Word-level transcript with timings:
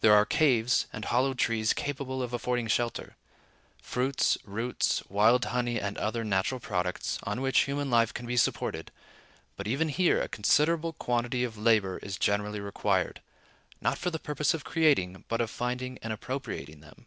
There 0.00 0.14
are 0.16 0.26
caves 0.26 0.86
and 0.92 1.04
hollow 1.04 1.32
trees 1.32 1.72
capable 1.72 2.24
of 2.24 2.32
affording 2.32 2.66
shelter; 2.66 3.14
fruits, 3.80 4.36
roots, 4.42 5.00
wild 5.08 5.44
honey, 5.44 5.80
and 5.80 5.96
other 5.96 6.24
natural 6.24 6.58
products, 6.58 7.20
on 7.22 7.40
which 7.40 7.60
human 7.66 7.88
life 7.88 8.12
can 8.12 8.26
be 8.26 8.36
supported; 8.36 8.90
but 9.54 9.68
even 9.68 9.88
here 9.90 10.20
a 10.20 10.26
considerable 10.26 10.94
quantity 10.94 11.44
of 11.44 11.56
labor 11.56 11.98
is 11.98 12.18
generally 12.18 12.58
required, 12.58 13.22
not 13.80 13.96
for 13.96 14.10
the 14.10 14.18
purpose 14.18 14.54
of 14.54 14.64
creating, 14.64 15.22
but 15.28 15.40
of 15.40 15.50
finding 15.52 15.98
and 16.02 16.12
appropriating 16.12 16.80
them. 16.80 17.06